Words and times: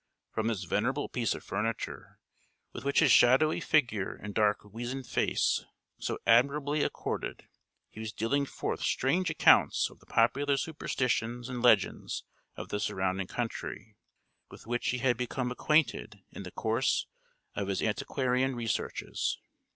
From 0.31 0.47
this 0.47 0.63
venerable 0.63 1.09
piece 1.09 1.35
of 1.35 1.43
furniture, 1.43 2.17
with 2.73 2.83
which 2.83 3.01
his 3.01 3.11
shadowy 3.11 3.59
figure 3.59 4.15
and 4.15 4.33
dark 4.33 4.61
weazen 4.63 5.03
face 5.05 5.63
so 5.99 6.17
admirably 6.25 6.81
accorded, 6.81 7.47
he 7.91 7.99
was 7.99 8.11
dealing 8.11 8.47
forth 8.47 8.81
strange 8.81 9.29
accounts 9.29 9.91
of 9.91 9.99
the 9.99 10.07
popular 10.07 10.57
superstitions 10.57 11.49
and 11.49 11.61
legends 11.61 12.23
of 12.57 12.69
the 12.69 12.79
surrounding 12.79 13.27
country, 13.27 13.95
with 14.49 14.65
which 14.65 14.87
he 14.89 14.97
had 14.97 15.17
become 15.17 15.51
acquainted 15.51 16.23
in 16.31 16.41
the 16.41 16.49
course 16.51 17.05
of 17.53 17.67
his 17.67 17.83
antiquarian 17.83 18.55
researches. 18.55 19.37